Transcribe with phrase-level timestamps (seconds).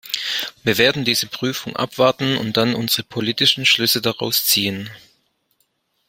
[0.63, 4.89] Wir werden diese Prüfung abwarten und dann unsere politischen Schlüsse daraus ziehen.